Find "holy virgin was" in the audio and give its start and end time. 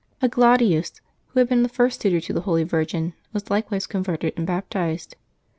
2.41-3.51